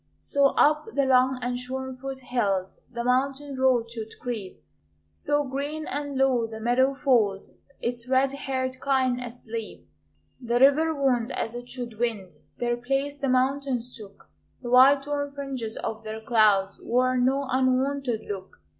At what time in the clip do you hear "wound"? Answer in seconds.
10.95-11.31